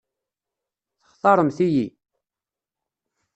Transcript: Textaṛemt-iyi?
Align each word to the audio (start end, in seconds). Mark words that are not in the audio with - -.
Textaṛemt-iyi? 1.07 1.85